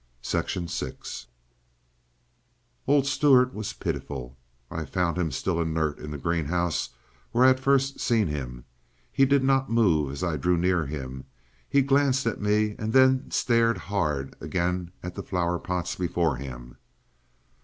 §6 0.69 1.27
Old 2.87 3.05
Stuart 3.05 3.53
was 3.53 3.71
pitiful. 3.73 4.35
I 4.71 4.83
found 4.83 5.15
him 5.19 5.29
still 5.29 5.61
inert 5.61 5.99
in 5.99 6.09
the 6.09 6.17
greenhouse 6.17 6.89
where 7.31 7.43
I 7.43 7.49
had 7.49 7.59
first 7.59 7.99
seen 7.99 8.25
him. 8.25 8.65
He 9.11 9.25
did 9.25 9.43
not 9.43 9.69
move 9.69 10.11
as 10.11 10.23
I 10.23 10.37
drew 10.37 10.57
near 10.57 10.87
him; 10.87 11.25
he 11.69 11.83
glanced 11.83 12.25
at 12.25 12.41
me, 12.41 12.73
and 12.79 12.93
then 12.93 13.29
stared 13.29 13.77
hard 13.77 14.35
again 14.41 14.89
at 15.03 15.13
the 15.13 15.21
flowerpots 15.21 15.95
before 15.95 16.37
him. 16.37 16.77